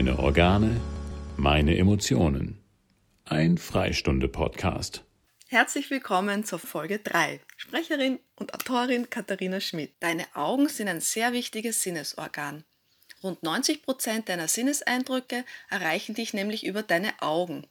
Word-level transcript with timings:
Meine 0.00 0.18
Organe, 0.18 0.80
meine 1.36 1.76
Emotionen. 1.76 2.64
Ein 3.26 3.58
Freistunde-Podcast. 3.58 5.04
Herzlich 5.48 5.90
willkommen 5.90 6.42
zur 6.42 6.58
Folge 6.58 7.00
3. 7.00 7.38
Sprecherin 7.58 8.18
und 8.34 8.54
Autorin 8.54 9.10
Katharina 9.10 9.60
Schmidt. 9.60 9.92
Deine 10.00 10.24
Augen 10.32 10.70
sind 10.70 10.88
ein 10.88 11.02
sehr 11.02 11.34
wichtiges 11.34 11.82
Sinnesorgan. 11.82 12.64
Rund 13.22 13.42
90 13.42 13.82
Prozent 13.82 14.30
deiner 14.30 14.48
Sinneseindrücke 14.48 15.44
erreichen 15.68 16.14
dich 16.14 16.32
nämlich 16.32 16.64
über 16.64 16.82
deine 16.82 17.20
Augen. 17.20 17.66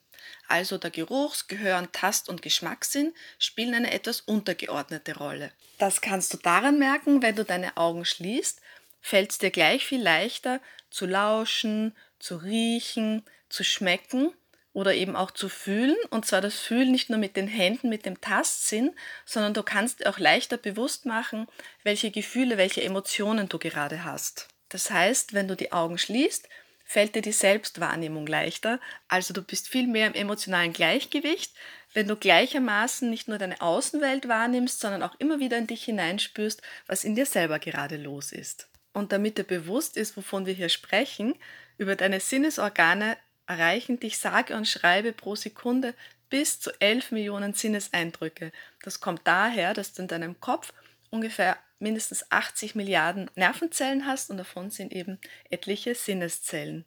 Also 0.47 0.77
der 0.77 0.91
Geruchs-, 0.91 1.47
Gehör-, 1.47 1.91
Tast- 1.91 2.29
und 2.29 2.43
Geschmackssinn 2.43 3.11
spielen 3.39 3.73
eine 3.73 3.91
etwas 3.91 4.21
untergeordnete 4.21 5.17
Rolle. 5.17 5.51
Das 5.79 5.99
kannst 6.01 6.31
du 6.31 6.37
daran 6.37 6.77
merken, 6.77 7.23
wenn 7.23 7.35
du 7.35 7.43
deine 7.43 7.75
Augen 7.75 8.05
schließt, 8.05 8.61
fällt 9.01 9.31
es 9.31 9.37
dir 9.37 9.51
gleich 9.51 9.85
viel 9.85 10.01
leichter 10.01 10.59
zu 10.89 11.05
lauschen, 11.05 11.95
zu 12.19 12.37
riechen, 12.37 13.23
zu 13.49 13.63
schmecken 13.63 14.33
oder 14.73 14.93
eben 14.93 15.15
auch 15.15 15.31
zu 15.31 15.49
fühlen. 15.49 15.95
Und 16.09 16.25
zwar 16.25 16.41
das 16.41 16.59
Fühlen 16.59 16.91
nicht 16.91 17.09
nur 17.09 17.19
mit 17.19 17.35
den 17.35 17.47
Händen, 17.47 17.89
mit 17.89 18.05
dem 18.05 18.21
Tastsinn, 18.21 18.95
sondern 19.25 19.53
du 19.53 19.63
kannst 19.63 20.05
auch 20.05 20.19
leichter 20.19 20.57
bewusst 20.57 21.05
machen, 21.05 21.47
welche 21.83 22.11
Gefühle, 22.11 22.57
welche 22.57 22.83
Emotionen 22.83 23.49
du 23.49 23.59
gerade 23.59 24.03
hast. 24.03 24.47
Das 24.69 24.91
heißt, 24.91 25.33
wenn 25.33 25.47
du 25.47 25.55
die 25.55 25.71
Augen 25.71 25.97
schließt, 25.97 26.47
fällt 26.85 27.15
dir 27.15 27.21
die 27.21 27.31
Selbstwahrnehmung 27.31 28.25
leichter. 28.25 28.79
Also 29.07 29.33
du 29.33 29.41
bist 29.41 29.67
viel 29.67 29.87
mehr 29.87 30.07
im 30.07 30.13
emotionalen 30.13 30.73
Gleichgewicht, 30.73 31.53
wenn 31.93 32.07
du 32.07 32.15
gleichermaßen 32.15 33.09
nicht 33.09 33.27
nur 33.27 33.37
deine 33.37 33.61
Außenwelt 33.61 34.27
wahrnimmst, 34.27 34.79
sondern 34.79 35.03
auch 35.03 35.15
immer 35.19 35.39
wieder 35.39 35.57
in 35.57 35.67
dich 35.67 35.83
hineinspürst, 35.83 36.61
was 36.87 37.03
in 37.03 37.15
dir 37.15 37.25
selber 37.25 37.59
gerade 37.59 37.97
los 37.97 38.31
ist. 38.31 38.68
Und 38.93 39.11
damit 39.11 39.37
dir 39.37 39.43
bewusst 39.43 39.97
ist, 39.97 40.17
wovon 40.17 40.45
wir 40.45 40.53
hier 40.53 40.69
sprechen, 40.69 41.35
über 41.77 41.95
deine 41.95 42.19
Sinnesorgane 42.19 43.17
erreichen 43.45 43.99
dich 43.99 44.17
sage 44.17 44.55
und 44.55 44.67
schreibe 44.67 45.13
pro 45.13 45.35
Sekunde 45.35 45.93
bis 46.29 46.59
zu 46.59 46.71
11 46.79 47.11
Millionen 47.11 47.53
Sinneseindrücke. 47.53 48.51
Das 48.83 48.99
kommt 48.99 49.21
daher, 49.23 49.73
dass 49.73 49.93
du 49.93 50.03
in 50.03 50.07
deinem 50.07 50.39
Kopf 50.39 50.73
ungefähr 51.09 51.57
mindestens 51.79 52.31
80 52.31 52.75
Milliarden 52.75 53.31
Nervenzellen 53.35 54.05
hast 54.05 54.29
und 54.29 54.37
davon 54.37 54.69
sind 54.69 54.91
eben 54.91 55.17
etliche 55.49 55.95
Sinneszellen. 55.95 56.85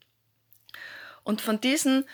Und 1.25 1.41
von 1.41 1.61
diesen 1.61 2.05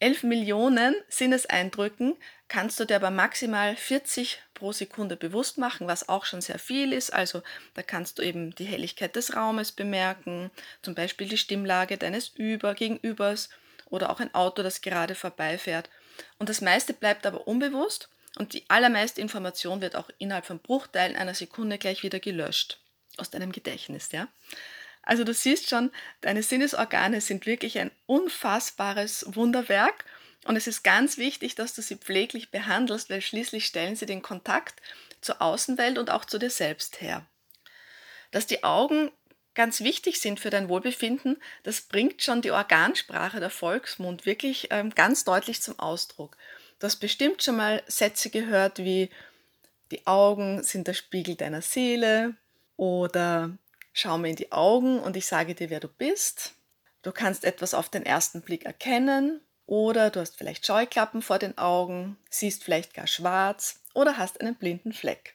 11 0.00 0.22
Millionen 0.22 0.94
Sinneseindrücken 1.08 2.16
kannst 2.46 2.78
du 2.78 2.84
dir 2.84 2.96
aber 2.96 3.10
maximal 3.10 3.76
40 3.76 4.40
pro 4.54 4.72
Sekunde 4.72 5.16
bewusst 5.16 5.58
machen, 5.58 5.86
was 5.86 6.08
auch 6.08 6.24
schon 6.24 6.40
sehr 6.40 6.58
viel 6.58 6.92
ist. 6.92 7.12
Also 7.12 7.42
da 7.74 7.82
kannst 7.82 8.18
du 8.18 8.22
eben 8.22 8.54
die 8.54 8.64
Helligkeit 8.64 9.16
des 9.16 9.34
Raumes 9.34 9.72
bemerken, 9.72 10.50
zum 10.82 10.94
Beispiel 10.94 11.28
die 11.28 11.36
Stimmlage 11.36 11.98
deines 11.98 12.28
Über 12.28 12.74
Gegenübers 12.74 13.48
oder 13.86 14.10
auch 14.10 14.20
ein 14.20 14.34
Auto, 14.34 14.62
das 14.62 14.80
gerade 14.80 15.14
vorbeifährt. 15.14 15.90
Und 16.38 16.48
das 16.48 16.60
meiste 16.60 16.92
bleibt 16.94 17.26
aber 17.26 17.46
unbewusst 17.46 18.08
und 18.36 18.52
die 18.52 18.64
allermeiste 18.68 19.20
Information 19.20 19.80
wird 19.80 19.96
auch 19.96 20.10
innerhalb 20.18 20.46
von 20.46 20.60
Bruchteilen 20.60 21.16
einer 21.16 21.34
Sekunde 21.34 21.78
gleich 21.78 22.02
wieder 22.02 22.20
gelöscht 22.20 22.80
aus 23.16 23.30
deinem 23.30 23.52
Gedächtnis. 23.52 24.10
Ja? 24.12 24.28
Also 25.08 25.24
du 25.24 25.32
siehst 25.32 25.70
schon, 25.70 25.90
deine 26.20 26.42
Sinnesorgane 26.42 27.22
sind 27.22 27.46
wirklich 27.46 27.78
ein 27.78 27.90
unfassbares 28.04 29.24
Wunderwerk 29.34 30.04
und 30.44 30.54
es 30.54 30.66
ist 30.66 30.84
ganz 30.84 31.16
wichtig, 31.16 31.54
dass 31.54 31.72
du 31.72 31.80
sie 31.80 31.96
pfleglich 31.96 32.50
behandelst, 32.50 33.08
weil 33.08 33.22
schließlich 33.22 33.64
stellen 33.64 33.96
sie 33.96 34.04
den 34.04 34.20
Kontakt 34.20 34.82
zur 35.22 35.40
Außenwelt 35.40 35.96
und 35.96 36.10
auch 36.10 36.26
zu 36.26 36.38
dir 36.38 36.50
selbst 36.50 37.00
her. 37.00 37.24
Dass 38.32 38.46
die 38.46 38.64
Augen 38.64 39.10
ganz 39.54 39.80
wichtig 39.80 40.20
sind 40.20 40.40
für 40.40 40.50
dein 40.50 40.68
Wohlbefinden, 40.68 41.38
das 41.62 41.80
bringt 41.80 42.22
schon 42.22 42.42
die 42.42 42.50
Organsprache 42.50 43.40
der 43.40 43.48
Volksmund 43.48 44.26
wirklich 44.26 44.68
ähm, 44.72 44.94
ganz 44.94 45.24
deutlich 45.24 45.62
zum 45.62 45.78
Ausdruck. 45.78 46.36
Du 46.80 46.86
hast 46.86 46.96
bestimmt 46.96 47.42
schon 47.42 47.56
mal 47.56 47.82
Sätze 47.86 48.28
gehört 48.28 48.80
wie 48.80 49.08
die 49.90 50.06
Augen 50.06 50.62
sind 50.62 50.86
der 50.86 50.92
Spiegel 50.92 51.34
deiner 51.34 51.62
Seele 51.62 52.34
oder 52.76 53.56
schau 53.98 54.16
mir 54.16 54.28
in 54.28 54.36
die 54.36 54.52
Augen 54.52 55.00
und 55.00 55.16
ich 55.16 55.26
sage 55.26 55.54
dir, 55.54 55.70
wer 55.70 55.80
du 55.80 55.88
bist. 55.88 56.54
Du 57.02 57.10
kannst 57.10 57.44
etwas 57.44 57.74
auf 57.74 57.88
den 57.88 58.06
ersten 58.06 58.42
Blick 58.42 58.64
erkennen 58.64 59.40
oder 59.66 60.10
du 60.10 60.20
hast 60.20 60.36
vielleicht 60.36 60.66
Scheuklappen 60.66 61.20
vor 61.20 61.38
den 61.38 61.58
Augen, 61.58 62.16
siehst 62.30 62.62
vielleicht 62.62 62.94
gar 62.94 63.08
schwarz 63.08 63.80
oder 63.94 64.16
hast 64.16 64.40
einen 64.40 64.54
blinden 64.54 64.92
Fleck. 64.92 65.34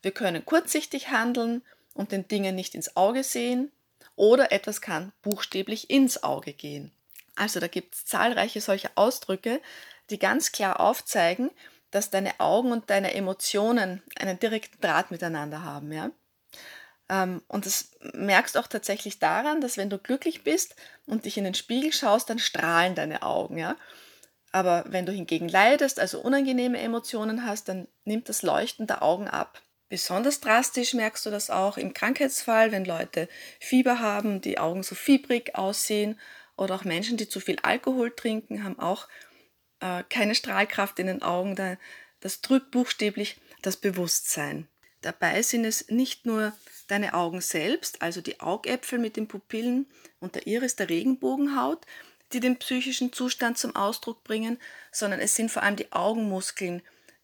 Wir 0.00 0.12
können 0.12 0.44
kurzsichtig 0.44 1.10
handeln 1.10 1.62
und 1.92 2.12
den 2.12 2.28
Dingen 2.28 2.54
nicht 2.54 2.76
ins 2.76 2.96
Auge 2.96 3.24
sehen 3.24 3.72
oder 4.14 4.52
etwas 4.52 4.80
kann 4.80 5.12
buchstäblich 5.22 5.90
ins 5.90 6.22
Auge 6.22 6.52
gehen. 6.52 6.92
Also 7.34 7.58
da 7.58 7.66
gibt 7.66 7.96
es 7.96 8.04
zahlreiche 8.04 8.60
solche 8.60 8.90
Ausdrücke, 8.96 9.60
die 10.10 10.18
ganz 10.20 10.52
klar 10.52 10.78
aufzeigen, 10.80 11.50
dass 11.90 12.10
deine 12.10 12.38
Augen 12.38 12.70
und 12.70 12.90
deine 12.90 13.14
Emotionen 13.14 14.02
einen 14.18 14.38
direkten 14.38 14.80
Draht 14.80 15.10
miteinander 15.10 15.64
haben. 15.64 15.92
Ja? 15.92 16.10
Ähm, 17.08 17.42
und 17.48 17.66
das 17.66 17.90
merkst 18.12 18.54
du 18.54 18.58
auch 18.58 18.66
tatsächlich 18.66 19.18
daran, 19.18 19.60
dass 19.60 19.76
wenn 19.76 19.90
du 19.90 19.98
glücklich 19.98 20.44
bist 20.44 20.76
und 21.06 21.24
dich 21.24 21.38
in 21.38 21.44
den 21.44 21.54
Spiegel 21.54 21.92
schaust, 21.92 22.30
dann 22.30 22.38
strahlen 22.38 22.94
deine 22.94 23.22
Augen. 23.22 23.58
Ja? 23.58 23.76
Aber 24.52 24.84
wenn 24.88 25.06
du 25.06 25.12
hingegen 25.12 25.48
leidest, 25.48 26.00
also 26.00 26.20
unangenehme 26.20 26.78
Emotionen 26.78 27.44
hast, 27.44 27.68
dann 27.68 27.88
nimmt 28.04 28.28
das 28.28 28.42
Leuchten 28.42 28.86
der 28.86 29.02
Augen 29.02 29.28
ab. 29.28 29.62
Besonders 29.88 30.40
drastisch 30.40 30.92
merkst 30.92 31.24
du 31.24 31.30
das 31.30 31.48
auch 31.48 31.78
im 31.78 31.94
Krankheitsfall, 31.94 32.72
wenn 32.72 32.84
Leute 32.84 33.28
Fieber 33.58 34.00
haben, 34.00 34.42
die 34.42 34.58
Augen 34.58 34.82
so 34.82 34.94
fiebrig 34.94 35.54
aussehen 35.54 36.18
oder 36.56 36.74
auch 36.74 36.84
Menschen, 36.84 37.16
die 37.16 37.28
zu 37.28 37.40
viel 37.40 37.58
Alkohol 37.62 38.14
trinken, 38.14 38.64
haben 38.64 38.78
auch 38.78 39.08
äh, 39.80 40.02
keine 40.10 40.34
Strahlkraft 40.34 40.98
in 40.98 41.06
den 41.06 41.22
Augen. 41.22 41.56
Das 42.20 42.42
trübt 42.42 42.70
buchstäblich 42.70 43.40
das 43.62 43.78
Bewusstsein. 43.78 44.68
Dabei 45.00 45.42
sind 45.42 45.64
es 45.64 45.88
nicht 45.88 46.26
nur 46.26 46.52
deine 46.88 47.14
Augen 47.14 47.40
selbst, 47.40 48.02
also 48.02 48.20
die 48.20 48.40
Augäpfel 48.40 48.98
mit 48.98 49.16
den 49.16 49.28
Pupillen 49.28 49.86
und 50.18 50.34
der 50.34 50.46
Iris 50.46 50.76
der 50.76 50.88
Regenbogenhaut, 50.88 51.86
die 52.32 52.40
den 52.40 52.58
psychischen 52.58 53.12
Zustand 53.12 53.58
zum 53.58 53.76
Ausdruck 53.76 54.24
bringen, 54.24 54.58
sondern 54.90 55.20
es 55.20 55.34
sind 55.34 55.50
vor 55.50 55.62
allem 55.62 55.76
die 55.76 55.92
Augenmuskeln, 55.92 56.82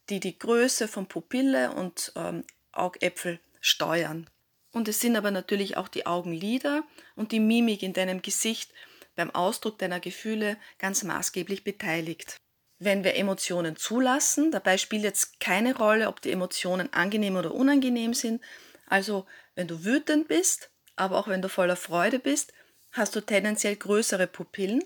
die 0.09 0.19
die 0.19 0.37
Größe 0.37 0.87
von 0.87 1.07
Pupille 1.07 1.73
und 1.73 2.11
ähm, 2.15 2.43
Augäpfel 2.71 3.39
steuern. 3.59 4.29
Und 4.71 4.87
es 4.87 4.99
sind 4.99 5.15
aber 5.15 5.31
natürlich 5.31 5.77
auch 5.77 5.87
die 5.87 6.05
Augenlider 6.05 6.83
und 7.15 7.31
die 7.31 7.39
Mimik 7.39 7.81
in 7.81 7.93
deinem 7.93 8.21
Gesicht 8.21 8.71
beim 9.15 9.31
Ausdruck 9.31 9.79
deiner 9.79 9.99
Gefühle 9.99 10.57
ganz 10.77 11.03
maßgeblich 11.03 11.63
beteiligt 11.63 12.37
wenn 12.85 13.03
wir 13.03 13.15
Emotionen 13.15 13.75
zulassen. 13.75 14.51
Dabei 14.51 14.77
spielt 14.77 15.03
jetzt 15.03 15.39
keine 15.39 15.75
Rolle, 15.75 16.07
ob 16.07 16.21
die 16.21 16.31
Emotionen 16.31 16.93
angenehm 16.93 17.35
oder 17.35 17.53
unangenehm 17.53 18.13
sind. 18.13 18.41
Also 18.87 19.25
wenn 19.55 19.67
du 19.67 19.83
wütend 19.83 20.27
bist, 20.27 20.69
aber 20.95 21.17
auch 21.17 21.27
wenn 21.27 21.41
du 21.41 21.49
voller 21.49 21.75
Freude 21.75 22.19
bist, 22.19 22.53
hast 22.93 23.15
du 23.15 23.21
tendenziell 23.21 23.75
größere 23.75 24.27
Pupillen. 24.27 24.83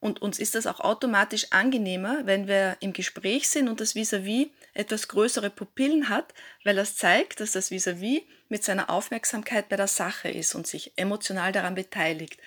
Und 0.00 0.20
uns 0.20 0.38
ist 0.38 0.54
das 0.54 0.66
auch 0.66 0.80
automatisch 0.80 1.52
angenehmer, 1.52 2.26
wenn 2.26 2.48
wir 2.48 2.76
im 2.80 2.92
Gespräch 2.92 3.48
sind 3.48 3.68
und 3.68 3.80
das 3.80 3.94
vis-à-vis 3.94 4.46
-vis 4.46 4.50
etwas 4.74 5.08
größere 5.08 5.50
Pupillen 5.50 6.08
hat, 6.08 6.34
weil 6.64 6.76
das 6.76 6.96
zeigt, 6.96 7.40
dass 7.40 7.52
das 7.52 7.70
vis-à-vis 7.70 8.20
-vis 8.20 8.24
mit 8.48 8.62
seiner 8.62 8.90
Aufmerksamkeit 8.90 9.68
bei 9.68 9.76
der 9.76 9.86
Sache 9.86 10.28
ist 10.28 10.54
und 10.54 10.66
sich 10.66 10.92
emotional 10.96 11.52
daran 11.52 11.74
beteiligt. 11.74 12.38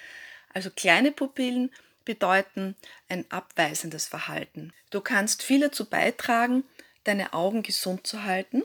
Also 0.53 0.69
kleine 0.69 1.11
Pupillen 1.11 1.71
bedeuten 2.09 2.75
ein 3.07 3.29
abweisendes 3.29 4.07
Verhalten. 4.07 4.73
Du 4.89 4.99
kannst 4.99 5.43
viel 5.43 5.59
dazu 5.59 5.87
beitragen, 5.87 6.63
deine 7.03 7.33
Augen 7.33 7.61
gesund 7.61 8.07
zu 8.07 8.23
halten. 8.23 8.63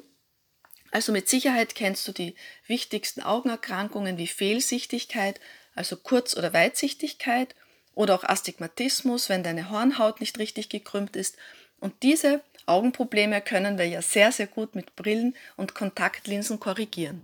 Also 0.92 1.12
mit 1.12 1.28
Sicherheit 1.28 1.74
kennst 1.74 2.08
du 2.08 2.12
die 2.12 2.36
wichtigsten 2.66 3.20
Augenerkrankungen 3.20 4.16
wie 4.16 4.28
Fehlsichtigkeit, 4.28 5.40
also 5.74 5.96
Kurz- 5.98 6.34
oder 6.38 6.54
Weitsichtigkeit 6.54 7.54
oder 7.92 8.14
auch 8.14 8.24
Astigmatismus, 8.24 9.28
wenn 9.28 9.42
deine 9.42 9.68
Hornhaut 9.68 10.20
nicht 10.20 10.38
richtig 10.38 10.70
gekrümmt 10.70 11.14
ist. 11.14 11.36
Und 11.80 12.02
diese 12.02 12.42
Augenprobleme 12.64 13.42
können 13.42 13.76
wir 13.76 13.86
ja 13.86 14.00
sehr, 14.00 14.32
sehr 14.32 14.46
gut 14.46 14.74
mit 14.74 14.96
Brillen 14.96 15.36
und 15.58 15.74
Kontaktlinsen 15.74 16.60
korrigieren 16.60 17.20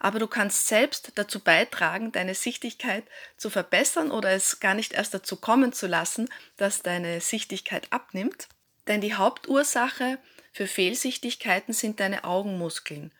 aber 0.00 0.18
du 0.18 0.26
kannst 0.26 0.66
selbst 0.66 1.12
dazu 1.14 1.40
beitragen, 1.40 2.10
deine 2.10 2.34
Sichtigkeit 2.34 3.04
zu 3.36 3.50
verbessern 3.50 4.10
oder 4.10 4.30
es 4.30 4.58
gar 4.58 4.74
nicht 4.74 4.94
erst 4.94 5.12
dazu 5.12 5.36
kommen 5.36 5.74
zu 5.74 5.86
lassen, 5.86 6.28
dass 6.56 6.82
deine 6.82 7.20
Sichtigkeit 7.20 7.86
abnimmt. 7.90 8.48
Denn 8.88 9.02
die 9.02 9.14
Hauptursache 9.14 10.18
für 10.52 10.66
Fehlsichtigkeiten 10.66 11.74
sind 11.74 12.00
deine 12.00 12.24
Augenmuskeln. 12.24 13.12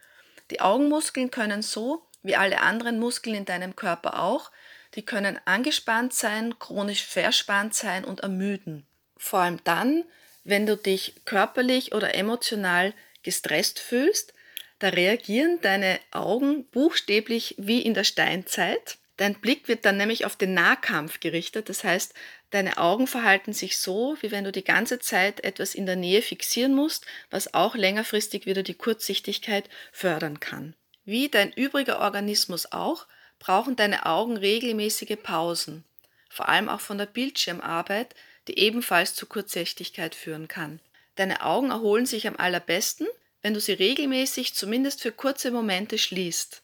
Die 0.50 0.62
Augenmuskeln 0.62 1.30
können 1.30 1.60
so, 1.62 2.06
wie 2.22 2.34
alle 2.34 2.62
anderen 2.62 2.98
Muskeln 2.98 3.36
in 3.36 3.44
deinem 3.44 3.76
Körper 3.76 4.22
auch, 4.22 4.50
die 4.94 5.04
können 5.04 5.38
angespannt 5.44 6.14
sein, 6.14 6.58
chronisch 6.58 7.04
verspannt 7.04 7.74
sein 7.74 8.04
und 8.06 8.20
ermüden. 8.20 8.86
Vor 9.18 9.40
allem 9.40 9.62
dann, 9.64 10.04
wenn 10.44 10.64
du 10.64 10.76
dich 10.78 11.14
körperlich 11.26 11.94
oder 11.94 12.14
emotional 12.14 12.94
gestresst 13.22 13.78
fühlst, 13.78 14.32
da 14.80 14.88
reagieren 14.88 15.58
deine 15.60 16.00
Augen 16.10 16.64
buchstäblich 16.64 17.54
wie 17.58 17.82
in 17.82 17.94
der 17.94 18.04
Steinzeit. 18.04 18.96
Dein 19.18 19.34
Blick 19.34 19.68
wird 19.68 19.84
dann 19.84 19.98
nämlich 19.98 20.24
auf 20.24 20.36
den 20.36 20.54
Nahkampf 20.54 21.20
gerichtet. 21.20 21.68
Das 21.68 21.84
heißt, 21.84 22.14
deine 22.48 22.78
Augen 22.78 23.06
verhalten 23.06 23.52
sich 23.52 23.76
so, 23.76 24.16
wie 24.22 24.30
wenn 24.30 24.44
du 24.44 24.52
die 24.52 24.64
ganze 24.64 24.98
Zeit 24.98 25.44
etwas 25.44 25.74
in 25.74 25.84
der 25.84 25.96
Nähe 25.96 26.22
fixieren 26.22 26.74
musst, 26.74 27.04
was 27.30 27.52
auch 27.52 27.74
längerfristig 27.74 28.46
wieder 28.46 28.62
die 28.62 28.74
Kurzsichtigkeit 28.74 29.68
fördern 29.92 30.40
kann. 30.40 30.74
Wie 31.04 31.28
dein 31.28 31.52
übriger 31.52 32.00
Organismus 32.00 32.72
auch, 32.72 33.06
brauchen 33.38 33.76
deine 33.76 34.06
Augen 34.06 34.38
regelmäßige 34.38 35.18
Pausen, 35.22 35.84
vor 36.30 36.48
allem 36.48 36.70
auch 36.70 36.80
von 36.80 36.96
der 36.96 37.06
Bildschirmarbeit, 37.06 38.14
die 38.48 38.58
ebenfalls 38.58 39.14
zu 39.14 39.26
Kurzsichtigkeit 39.26 40.14
führen 40.14 40.48
kann. 40.48 40.80
Deine 41.16 41.44
Augen 41.44 41.70
erholen 41.70 42.06
sich 42.06 42.26
am 42.26 42.36
allerbesten, 42.36 43.06
wenn 43.42 43.54
du 43.54 43.60
sie 43.60 43.72
regelmäßig 43.72 44.54
zumindest 44.54 45.02
für 45.02 45.12
kurze 45.12 45.50
Momente 45.50 45.98
schließt 45.98 46.62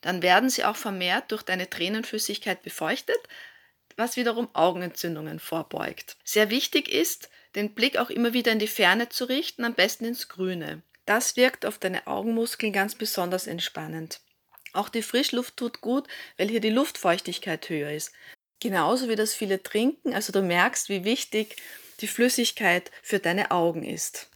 dann 0.00 0.22
werden 0.22 0.50
sie 0.50 0.64
auch 0.64 0.76
vermehrt 0.76 1.32
durch 1.32 1.42
deine 1.42 1.68
Tränenflüssigkeit 1.68 2.62
befeuchtet, 2.62 3.18
was 3.96 4.16
wiederum 4.16 4.48
Augenentzündungen 4.52 5.40
vorbeugt. 5.40 6.16
Sehr 6.24 6.50
wichtig 6.50 6.88
ist, 6.88 7.30
den 7.54 7.74
Blick 7.74 7.96
auch 7.96 8.10
immer 8.10 8.32
wieder 8.32 8.52
in 8.52 8.60
die 8.60 8.68
Ferne 8.68 9.08
zu 9.08 9.24
richten, 9.24 9.64
am 9.64 9.74
besten 9.74 10.04
ins 10.04 10.28
Grüne. 10.28 10.82
Das 11.04 11.36
wirkt 11.36 11.66
auf 11.66 11.78
deine 11.78 12.06
Augenmuskeln 12.06 12.72
ganz 12.72 12.94
besonders 12.94 13.46
entspannend. 13.46 14.20
Auch 14.72 14.88
die 14.88 15.02
Frischluft 15.02 15.56
tut 15.56 15.80
gut, 15.80 16.06
weil 16.36 16.48
hier 16.48 16.60
die 16.60 16.70
Luftfeuchtigkeit 16.70 17.68
höher 17.68 17.90
ist. 17.90 18.12
Genauso 18.60 19.08
wie 19.08 19.16
das 19.16 19.34
viele 19.34 19.62
Trinken, 19.62 20.14
also 20.14 20.32
du 20.32 20.42
merkst, 20.42 20.88
wie 20.88 21.04
wichtig 21.04 21.56
die 22.00 22.06
Flüssigkeit 22.06 22.90
für 23.02 23.18
deine 23.18 23.50
Augen 23.50 23.82
ist. 23.82 24.28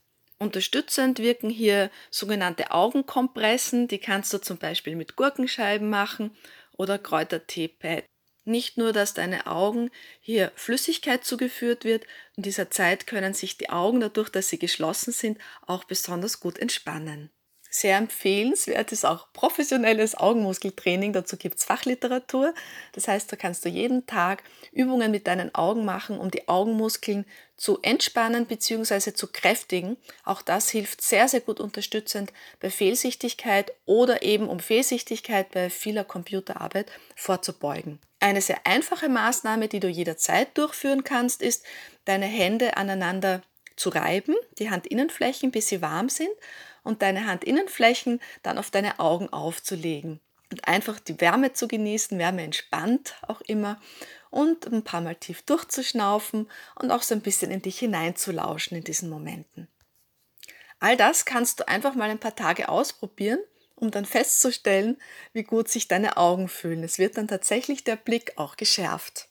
Unterstützend 0.42 1.20
wirken 1.20 1.50
hier 1.50 1.88
sogenannte 2.10 2.72
Augenkompressen, 2.72 3.86
die 3.86 3.98
kannst 3.98 4.32
du 4.32 4.38
zum 4.38 4.58
Beispiel 4.58 4.96
mit 4.96 5.14
Gurkenscheiben 5.14 5.88
machen 5.88 6.36
oder 6.76 6.98
Kräutertee-Pad. 6.98 8.04
Nicht 8.44 8.76
nur, 8.76 8.92
dass 8.92 9.14
deine 9.14 9.46
Augen 9.46 9.92
hier 10.20 10.50
Flüssigkeit 10.56 11.24
zugeführt 11.24 11.84
wird, 11.84 12.06
in 12.36 12.42
dieser 12.42 12.72
Zeit 12.72 13.06
können 13.06 13.34
sich 13.34 13.56
die 13.56 13.70
Augen 13.70 14.00
dadurch, 14.00 14.30
dass 14.30 14.48
sie 14.48 14.58
geschlossen 14.58 15.12
sind, 15.12 15.38
auch 15.64 15.84
besonders 15.84 16.40
gut 16.40 16.58
entspannen. 16.58 17.30
Sehr 17.74 17.96
empfehlenswert 17.96 18.92
ist 18.92 19.06
auch 19.06 19.32
professionelles 19.32 20.14
Augenmuskeltraining. 20.14 21.14
Dazu 21.14 21.38
gibt 21.38 21.58
es 21.58 21.64
Fachliteratur. 21.64 22.52
Das 22.92 23.08
heißt, 23.08 23.32
da 23.32 23.36
kannst 23.36 23.64
du 23.64 23.70
jeden 23.70 24.04
Tag 24.04 24.42
Übungen 24.72 25.10
mit 25.10 25.26
deinen 25.26 25.54
Augen 25.54 25.86
machen, 25.86 26.18
um 26.18 26.30
die 26.30 26.48
Augenmuskeln 26.48 27.24
zu 27.56 27.80
entspannen 27.80 28.44
bzw. 28.44 29.14
zu 29.14 29.26
kräftigen. 29.26 29.96
Auch 30.22 30.42
das 30.42 30.68
hilft 30.68 31.00
sehr, 31.00 31.28
sehr 31.28 31.40
gut 31.40 31.60
unterstützend 31.60 32.34
bei 32.60 32.68
Fehlsichtigkeit 32.68 33.72
oder 33.86 34.22
eben 34.22 34.50
um 34.50 34.60
Fehlsichtigkeit 34.60 35.50
bei 35.52 35.70
vieler 35.70 36.04
Computerarbeit 36.04 36.92
vorzubeugen. 37.16 38.00
Eine 38.20 38.42
sehr 38.42 38.66
einfache 38.66 39.08
Maßnahme, 39.08 39.68
die 39.68 39.80
du 39.80 39.88
jederzeit 39.88 40.58
durchführen 40.58 41.04
kannst, 41.04 41.40
ist, 41.40 41.64
deine 42.04 42.26
Hände 42.26 42.76
aneinander 42.76 43.40
zu 43.76 43.88
reiben, 43.88 44.34
die 44.58 44.70
Handinnenflächen, 44.70 45.50
bis 45.50 45.68
sie 45.68 45.80
warm 45.80 46.10
sind 46.10 46.28
und 46.82 47.02
deine 47.02 47.28
Handinnenflächen 47.28 48.20
dann 48.42 48.58
auf 48.58 48.70
deine 48.70 48.98
Augen 48.98 49.28
aufzulegen 49.32 50.20
und 50.52 50.68
einfach 50.68 51.00
die 51.00 51.20
Wärme 51.20 51.52
zu 51.52 51.66
genießen, 51.66 52.18
Wärme 52.18 52.42
entspannt 52.42 53.16
auch 53.26 53.40
immer 53.42 53.80
und 54.30 54.66
ein 54.66 54.84
paar 54.84 55.00
Mal 55.00 55.16
tief 55.16 55.42
durchzuschnaufen 55.42 56.48
und 56.76 56.90
auch 56.90 57.02
so 57.02 57.14
ein 57.14 57.22
bisschen 57.22 57.50
in 57.50 57.62
dich 57.62 57.78
hineinzulauschen 57.78 58.76
in 58.76 58.84
diesen 58.84 59.10
Momenten. 59.10 59.68
All 60.78 60.96
das 60.96 61.24
kannst 61.24 61.60
du 61.60 61.68
einfach 61.68 61.94
mal 61.94 62.10
ein 62.10 62.18
paar 62.18 62.34
Tage 62.36 62.68
ausprobieren, 62.68 63.38
um 63.76 63.90
dann 63.90 64.04
festzustellen, 64.04 64.96
wie 65.32 65.42
gut 65.42 65.68
sich 65.68 65.88
deine 65.88 66.16
Augen 66.16 66.48
fühlen. 66.48 66.84
Es 66.84 66.98
wird 66.98 67.16
dann 67.16 67.28
tatsächlich 67.28 67.84
der 67.84 67.96
Blick 67.96 68.32
auch 68.36 68.56
geschärft. 68.56 69.28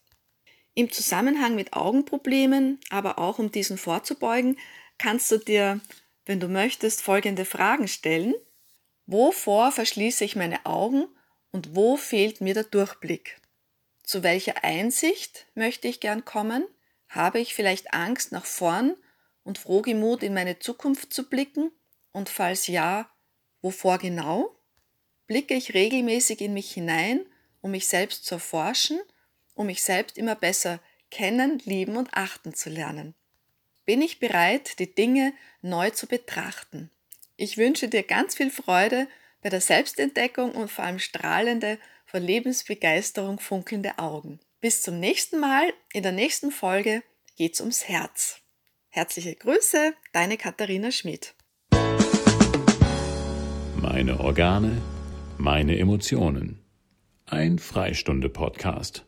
Im 0.74 0.92
Zusammenhang 0.92 1.56
mit 1.56 1.74
Augenproblemen, 1.74 2.80
aber 2.90 3.20
auch 3.20 3.40
um 3.40 3.52
diesen 3.52 3.78
vorzubeugen, 3.78 4.58
kannst 4.98 5.30
du 5.32 5.38
dir 5.38 5.82
wenn 6.32 6.40
du 6.40 6.48
möchtest, 6.48 7.02
folgende 7.02 7.44
Fragen 7.44 7.90
stellen. 7.90 8.34
Wovor 9.06 9.74
verschließe 9.74 10.24
ich 10.24 10.38
meine 10.38 10.66
Augen 10.66 11.06
und 11.52 11.76
wo 11.76 11.98
fehlt 11.98 12.40
mir 12.40 12.54
der 12.54 12.64
Durchblick? 12.64 13.42
Zu 14.02 14.24
welcher 14.24 14.64
Einsicht 14.64 15.48
möchte 15.56 15.90
ich 15.90 16.00
gern 16.00 16.24
kommen? 16.24 16.66
Habe 17.10 17.40
ich 17.40 17.54
vielleicht 17.54 17.94
Angst, 17.94 18.32
nach 18.32 18.46
vorn 18.46 18.96
und 19.44 19.58
frohgemut 19.58 20.24
in 20.24 20.34
meine 20.34 20.58
Zukunft 20.60 21.12
zu 21.12 21.28
blicken? 21.28 21.70
Und 22.14 22.30
falls 22.30 22.68
ja, 22.68 23.12
wovor 23.62 23.98
genau? 23.98 24.56
Blicke 25.28 25.54
ich 25.54 25.74
regelmäßig 25.74 26.40
in 26.40 26.54
mich 26.54 26.72
hinein, 26.72 27.26
um 27.60 27.72
mich 27.72 27.90
selbst 27.90 28.24
zu 28.24 28.36
erforschen, 28.36 29.02
um 29.54 29.66
mich 29.66 29.84
selbst 29.84 30.18
immer 30.18 30.36
besser 30.36 30.80
kennen, 31.10 31.60
lieben 31.66 31.98
und 31.98 32.14
achten 32.14 32.54
zu 32.54 32.70
lernen? 32.70 33.16
Bin 33.86 34.02
ich 34.02 34.20
bereit, 34.20 34.80
die 34.80 34.94
Dinge 34.94 35.34
neu 35.62 35.90
zu 35.90 36.08
betrachten. 36.08 36.90
Ich 37.38 37.58
wünsche 37.58 37.88
dir 37.88 38.04
ganz 38.04 38.36
viel 38.36 38.52
Freude 38.52 39.08
bei 39.42 39.50
der 39.50 39.62
Selbstentdeckung 39.62 40.52
und 40.52 40.70
vor 40.70 40.86
allem 40.86 41.00
strahlende, 41.00 41.80
vor 42.06 42.20
Lebensbegeisterung 42.20 43.40
funkelnde 43.40 43.98
Augen. 43.98 44.40
Bis 44.60 44.84
zum 44.84 45.00
nächsten 45.00 45.40
Mal. 45.40 45.74
In 45.94 46.04
der 46.04 46.12
nächsten 46.12 46.52
Folge 46.52 47.02
geht's 47.38 47.60
ums 47.60 47.88
Herz. 47.88 48.42
Herzliche 48.90 49.36
Grüße, 49.36 49.94
deine 50.12 50.38
Katharina 50.38 50.92
Schmidt. 50.92 51.34
Meine 53.82 54.20
Organe, 54.20 54.82
meine 55.38 55.80
Emotionen. 55.80 56.64
Ein 57.26 57.58
Freistunde-Podcast. 57.58 59.06